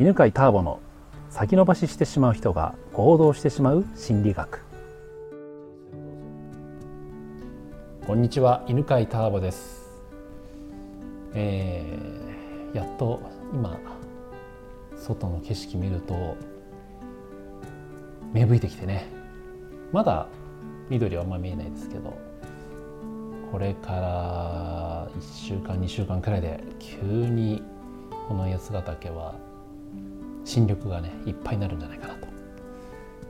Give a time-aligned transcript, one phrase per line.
[0.00, 0.80] 犬飼ターボの
[1.28, 4.60] 先延ばししてしまう人が行動してしまう心理学。
[8.06, 10.02] こんにちは犬飼ターボです、
[11.34, 13.20] えー、やっと
[13.52, 13.78] 今
[14.96, 16.36] 外の景色見ると
[18.32, 19.06] 芽吹いてきてね。
[19.92, 20.26] まだ
[20.88, 22.16] 緑はあんま見えないですけど
[23.52, 27.62] これから1週間2週間くらいで急に
[28.26, 29.34] この八ヶ岳は
[30.44, 32.26] 新緑がねいっぱいになるんじゃないかなと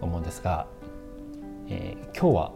[0.01, 0.67] 思うんですが、
[1.69, 2.53] えー、今日は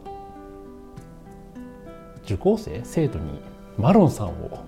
[2.24, 3.41] 受講生生徒に
[3.79, 4.65] マロンさんを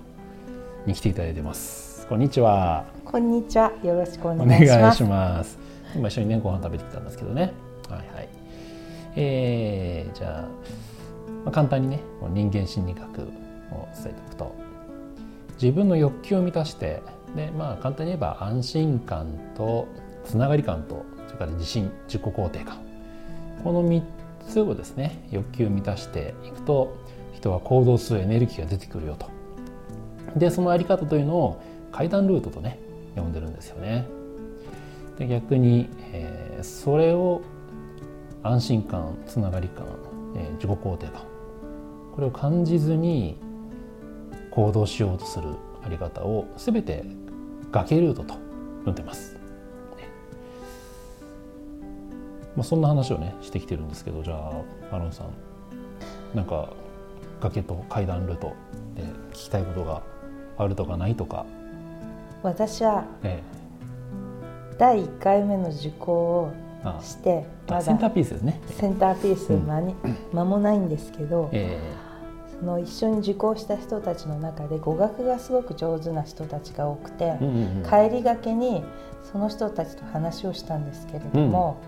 [0.86, 2.06] に来ていただいてます。
[2.06, 2.86] こんにちは。
[3.04, 3.72] こんにちは。
[3.82, 5.02] よろしくお願いします。
[5.02, 5.58] ます。
[5.94, 7.52] 今一緒にねご飯食べてきたんですけどね。
[7.88, 8.28] はいはい。
[9.16, 10.48] えー、じゃあ、ま
[11.46, 12.00] あ、簡単にね
[12.32, 13.22] 人間心理学
[13.72, 14.54] を伝えておくと
[15.60, 17.02] 自分の欲求を満たして
[17.36, 19.88] でまあ簡単に言えば安心感と
[20.24, 22.78] つながり感とそれから自信自己肯定感。
[23.62, 24.02] この3
[24.48, 26.96] つをですね欲求を満たしていくと
[27.34, 29.26] 人は行動するエネルギーが出てくるよと。
[30.36, 32.78] でそのあり方というのを階段ルートとね
[33.16, 34.06] 呼んでるんですよね。
[35.18, 37.42] で逆に、えー、それを
[38.42, 39.86] 安心感つながり感、
[40.36, 41.22] えー、自己肯定感。
[42.14, 43.36] これを感じずに
[44.50, 45.50] 行動しようとする
[45.84, 47.04] あり方を全て
[47.70, 48.34] 崖ルートと
[48.84, 49.36] 呼んでます。
[52.56, 54.34] まあ、そんな話をねしてきてるんですけどじゃ
[54.90, 55.28] あアロンさん。
[56.34, 56.68] なんか
[57.40, 58.52] 崖と階段ルート
[58.94, 60.02] で聞きたいことが
[60.58, 61.46] あるとかないとか。
[62.42, 66.52] 私は、ええ、第1回目の受講を
[67.00, 68.60] してまだセンターピースですね。
[68.66, 72.07] センターピース間に、うん、間もないんですけど、ええ
[72.60, 78.82] その一緒に受講した人たちの中で語学がすごく上手な人たちが多くて、うんうんうん、帰りがけに
[79.32, 81.80] その人たちと話をしたんですけれども、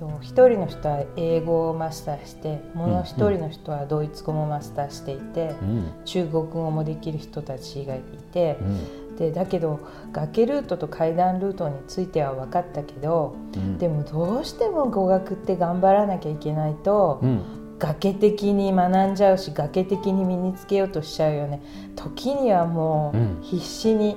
[0.00, 8.00] うん、一人の人は英語をマスターしてもう一人の人はドイツ語もマスターしていて、うん、中国語もできる人たちがい
[8.32, 8.58] て。
[8.60, 8.64] う
[9.02, 9.06] ん。
[9.16, 9.80] でだけど
[10.12, 17.42] 崖ルートと階段ルートについては分かったけど、うん、でもどうしても語学って頑張らなきゃいけないと、うん、
[17.78, 21.60] 崖的に学んじゃうし崖的に身につけようとしちゃうよね。
[21.94, 24.16] 時にはもう必死に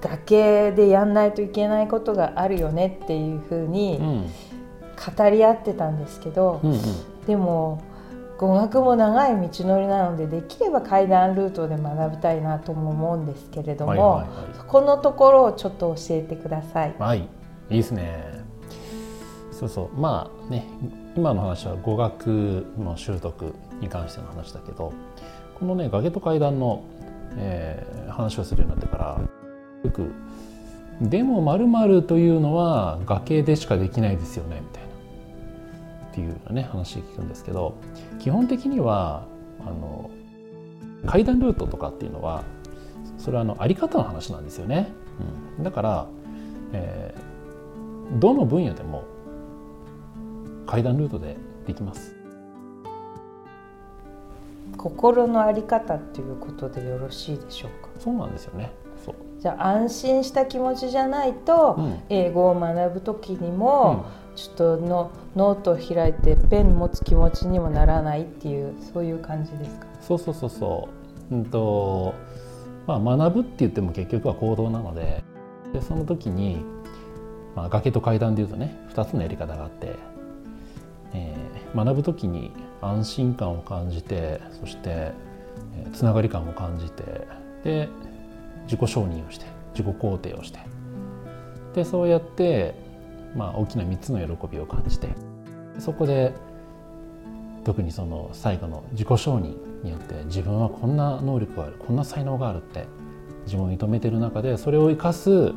[0.00, 3.98] 崖でやんないといけないことがあるよねっていうふうに
[5.16, 6.80] 語り合ってたんですけど、うんうん、
[7.26, 7.82] でも
[8.36, 16.94] 語学も長い道のりなのでできれば階段ルートで学びたいなとも思うんですけれども、はいはいはい、そこのところをちょっと教えてください。
[16.98, 17.22] はい、い
[17.70, 18.43] いですね。
[19.54, 20.00] そうそう。
[20.00, 20.66] まあね
[21.16, 24.92] 今の話は語学の習得に関しての話だけど
[25.58, 26.82] このね崖と階段の、
[27.36, 29.20] えー、話をするようになってから
[29.84, 30.12] よく
[31.00, 34.88] 「でも〇〇というのは崖でしかできないですよね」みたいな。
[36.10, 37.74] っていうね話聞くんですけど
[38.20, 39.24] 基本的には
[39.60, 40.10] あの
[41.06, 42.44] 階段ルートとかっていうのは
[43.18, 44.92] それはあのあり方の話なんですよね。
[45.58, 46.06] うん、だから、
[46.72, 49.04] えー、どの分野でも
[50.66, 51.36] 階段ルートで
[51.66, 52.14] できます。
[54.76, 57.88] 心のあり方っていうことでよろしいでしょうか？
[57.98, 58.72] そうなんですよね。
[59.04, 59.14] そう。
[59.40, 69.86] じゃあ安心した気持ちじゃないと、うん、英語を学ぶ時にも、うん、ちょっとのノートを開いてペン持つ気持ちにもならないっていうそういう感じですか？
[70.00, 70.88] そうそうそうそ
[71.30, 72.14] う、うんと
[72.86, 75.22] まあ、学ぶって言っても結局は行動なので
[75.72, 76.62] でその時に、
[77.54, 80.13] まあ、崖と階段でいうとね2つのやり方があってえー、
[81.74, 85.12] 学ぶ時に安心感を感じてそして、
[85.92, 87.26] つながり感を感じて
[87.62, 87.88] で
[88.64, 90.58] 自己承認をして自己肯定をして
[91.74, 92.74] でそうやって、
[93.36, 95.08] まあ、大きな3つの喜びを感じて
[95.78, 96.32] そこで
[97.64, 102.86] 特にその最後の自己承認によって自分はこんな能力があるこんな才能があるって
[103.46, 105.52] 自分を認めてる中でそれを生かす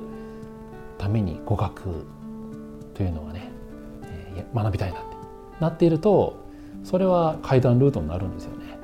[0.98, 2.06] ために語学
[2.94, 3.52] というのはね、
[4.54, 5.17] 学びたいなって。
[5.60, 6.38] なっていると
[6.84, 8.78] それは階段ルートになるんですよね。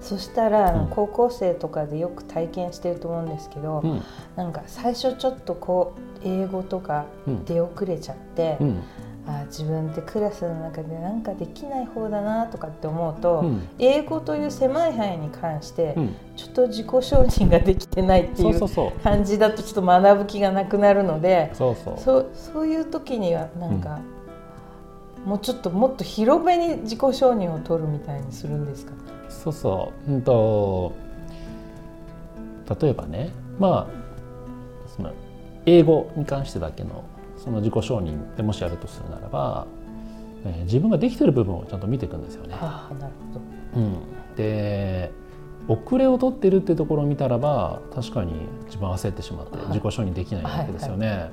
[0.00, 4.02] そしたら、うん、高校生とかでよく体験してると思うんですけど、うん、
[4.36, 5.94] なんか最初ちょっとこ
[6.24, 7.06] う英語とか
[7.46, 8.82] 出遅れちゃって、うん、
[9.28, 13.44] あ自分ってクラスの中でなんかできない方だなとかって思うと、
[13.78, 15.96] 英語という狭い範囲に関して、
[16.36, 18.60] ちょっと自己承認ができてないっていう
[19.04, 22.66] 感じだとちょっと学ぶ気がなくなるのでそうそう。
[22.66, 24.00] いう時にはなんか。
[25.24, 28.92] もうちょっともっと広めに自己承認を取るみたいにするんですか？
[29.28, 30.92] そうそう、うんと、
[32.80, 35.12] 例えばねまあその
[35.66, 37.04] 英語に関してだけの
[37.38, 39.66] その自己承認でもしやるとするならば、
[40.44, 42.54] えー、自分ができてる部分をちゃんと見ていくんですよね。
[42.60, 43.12] あなる
[43.74, 43.96] ほど、うん、
[44.36, 45.10] で
[45.68, 48.34] 遅れを取ってるっていうところを見たらば確かに
[48.66, 51.06] 自分焦ってしまって自己承認できないわけですよね。
[51.06, 51.32] はいはいはい、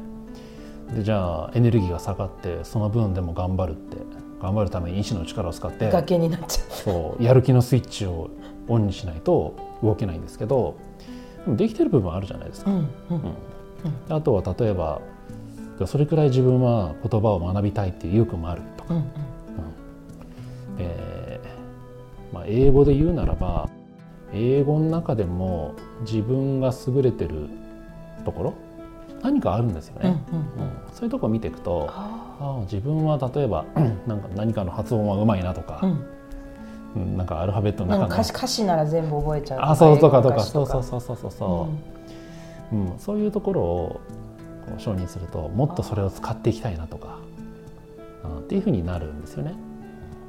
[0.95, 3.97] でじゃあエネルギーが下がってその分でも頑張るって
[4.41, 6.68] 頑張るために意志の力を使って崖になっちゃう。
[6.69, 8.30] そうやる気のスイッチを
[8.68, 10.75] オンにしないと動けないんですけど
[11.45, 12.71] でもできてる部分あるじゃないですか。
[12.71, 15.01] うんうんうん、あとは例えば
[15.86, 19.06] それくらい自分は言葉を学びたいっていう意欲もあるとか、うんうん。
[20.80, 23.69] えーまあ、英語で言うならば
[24.33, 27.50] 英語の中でも自分が優れてる
[28.24, 28.53] ところ
[29.21, 30.50] 何かあるんですよね、うんうんうん、
[30.94, 33.66] そういうとこを見ていくとあ自分は例えば
[34.07, 35.81] なんか何かの発音はうまいなとか、
[36.95, 40.39] うん、なんかアルファベットの中の歌詞なら全部覚えちゃうあそうとかとか。
[40.42, 41.69] そうそうそうそうそうそ
[42.71, 44.01] う、うん、うん、そういうところを
[44.77, 47.19] 承認するともっとそれを使っていきたいなとか、
[48.24, 49.54] うん、っていうふうになるんですよね。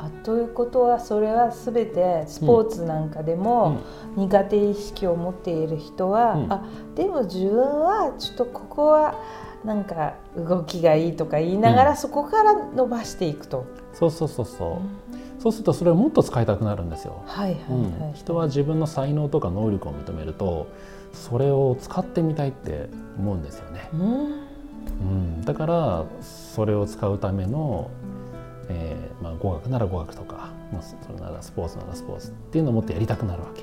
[0.03, 3.83] あということはそれは全てスポーツなんかでも
[4.17, 6.65] 苦手意識を持っている人は、うん、あ
[6.95, 9.23] でも自分はちょっとここは
[9.63, 13.67] なんか動きがいいとか言いながら、そこから伸ばしていくと。
[13.93, 17.23] そうそうそうそう、うん、そうするとそれをもっと使いたくなるんですよ。
[17.27, 20.67] はいはいはい、人は自分の才能とか能力を認めると
[21.13, 22.89] それを使ってみたいって
[23.19, 23.91] 思うんですよね。
[23.93, 25.05] うん、う
[25.41, 27.91] ん、だからそれを使うための
[28.71, 33.63] えーまあ、語学なら語学とか、まあ、それならスポーツならスポーツっていうのをもっとやりたくなるわけ。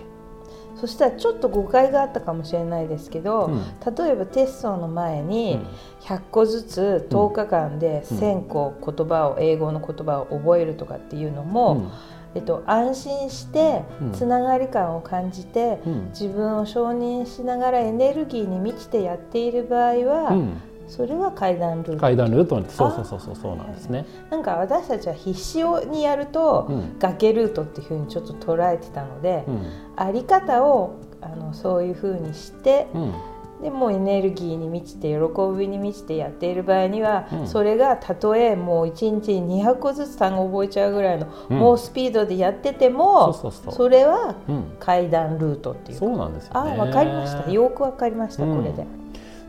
[0.79, 3.61] そしたらちょっと誤解があったかもしれないですけど、うん、
[3.95, 5.59] 例えばテストの前に
[6.01, 11.91] 100個ずつ10日間で1,000個言葉を、英語の言葉を覚えるとかっていうのも、うん、
[12.35, 13.81] えっと、安心して
[14.13, 20.37] つながり感を感じて、うん、自分を承認しながらエネルギーに満ちてやっている場合は、
[20.87, 22.01] それは階段ルート。
[22.01, 24.05] 階段ルートそうそうそうそうそうなんですね。
[24.29, 33.13] なんか私たちは必死にやると、うん、崖ルートっていうふうにちょっと捉えてたので、うん、あり方をあのそういうふうにして、うん、
[33.61, 35.17] でもエネルギーに満ちて喜
[35.57, 43.33] びに満ちてやっている場合には、うん、それがたとえもう1日に200個ずつ単語覚えちゃうぐらいの、猛スピードでやってても
[43.71, 44.35] それは
[44.79, 47.51] 階段ルートっていうそうなんですよ、ね、あ分かりました。
[47.51, 48.85] よく分かりました、これで。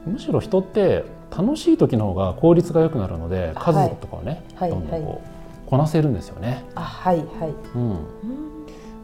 [0.06, 6.64] むしろ人って楽しい時の方が効率が良くなるので数とかをね、はい、どんどんこうこなせるんですよね。
[6.74, 7.26] あはいはい。
[7.74, 7.98] うん、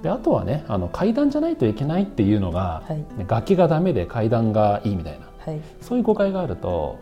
[0.02, 6.98] であとはねあの階段じゃないといけないっていうのが、はい、楽器がダメで階段がいいみたいな、はい、そういう誤解があると、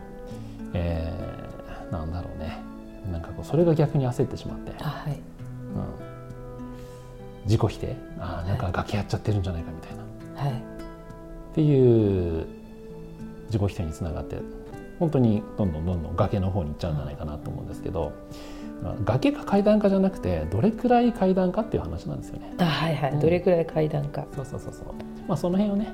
[0.73, 2.61] えー、なんだろうね。
[3.11, 5.13] なんかこうそれが逆に焦ってしまって、はい。
[5.13, 5.19] うん、
[7.45, 7.95] 自己否定。
[8.19, 12.45] あなんか楽器やっちゃってるんじゃないかみたいな、はい、っていう
[13.47, 14.37] 自己否定につながって
[14.99, 18.13] 本当にどんどんどんどん崖の方に行っちゃうんじゃないかなと思うんですけど、
[18.81, 22.53] まあ、崖か階段かじゃなくてどれくらい階段かっていう話なんですよね。
[22.59, 24.25] あはいはい、うん、どれくらい階段か。
[24.35, 24.85] そうそうそうそう。
[25.27, 25.93] まあその辺をね、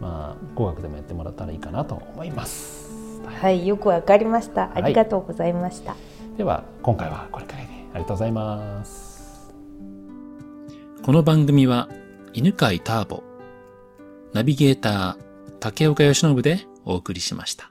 [0.00, 2.90] まあ語学でもやってもらったらいいかなと思います。
[3.24, 4.70] はい、よくわかりました。
[4.74, 5.92] ありがとうございました。
[5.92, 5.96] は
[6.34, 9.54] い、では今回はこれくらいでありがとうございます。
[11.02, 11.88] この番組は
[12.32, 13.22] 犬飼ターボ
[14.32, 17.69] ナビゲーター竹岡由伸でお送りしました。